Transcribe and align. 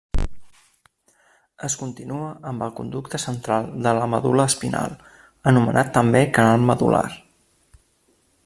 Es 1.67 1.75
continua 1.81 2.29
amb 2.53 2.65
el 2.67 2.73
conducte 2.79 3.21
central 3.25 3.69
de 3.89 3.93
la 3.99 4.09
medul·la 4.17 4.49
espinal, 4.53 4.99
anomenat 5.53 5.97
també 5.99 6.27
canal 6.39 6.67
medul·lar. 6.73 7.07